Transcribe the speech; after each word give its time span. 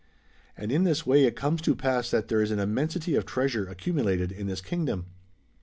And 0.57 0.71
in 0.71 0.83
this 0.83 1.05
way 1.05 1.25
it 1.25 1.35
comes 1.35 1.61
to 1.61 1.75
pass 1.75 2.09
that 2.09 2.27
there 2.27 2.41
is 2.41 2.49
an 2.49 2.57
immensity 2.57 3.13
of 3.13 3.23
treasure 3.27 3.67
accumulated 3.67 4.31
in 4.31 4.47
this 4.47 4.59
kingdom. 4.61 5.05